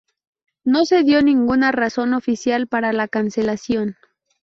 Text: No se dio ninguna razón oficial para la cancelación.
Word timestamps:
No 0.63 0.85
se 0.85 1.03
dio 1.03 1.21
ninguna 1.21 1.71
razón 1.71 2.15
oficial 2.15 2.65
para 2.65 2.91
la 2.91 3.07
cancelación. 3.07 3.97